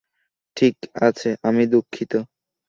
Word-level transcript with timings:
ঠিক 0.57 0.75
আছে, 1.01 1.29
আমি 1.43 1.63
দুঃখিত। 1.67 2.13